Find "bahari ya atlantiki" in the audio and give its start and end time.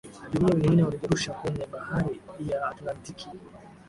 1.65-3.27